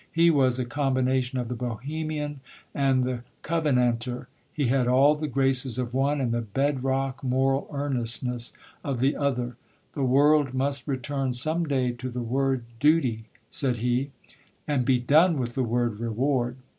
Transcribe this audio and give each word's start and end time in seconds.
He 0.11 0.31
was 0.31 0.57
a 0.57 0.65
combination 0.65 1.37
of 1.37 1.47
the 1.47 1.53
Bohemian 1.53 2.39
and 2.73 3.03
the 3.03 3.21
Covenanter; 3.43 4.29
he 4.51 4.65
had 4.65 4.87
all 4.87 5.13
the 5.13 5.27
graces 5.27 5.77
of 5.77 5.93
one, 5.93 6.19
and 6.19 6.31
the 6.31 6.41
bed 6.41 6.83
rock 6.83 7.23
moral 7.23 7.67
earnestness 7.71 8.51
of 8.83 8.99
the 8.99 9.15
other. 9.15 9.57
"The 9.93 10.01
world 10.03 10.55
must 10.55 10.87
return 10.87 11.33
some 11.33 11.65
day 11.65 11.91
to 11.91 12.09
the 12.09 12.23
word 12.23 12.63
'duty,'" 12.79 13.25
said 13.51 13.77
he, 13.77 14.09
"and 14.67 14.85
be 14.85 14.97
done 14.97 15.37
with 15.37 15.53
the 15.53 15.61
word 15.61 15.99
'reward.'" 15.99 16.55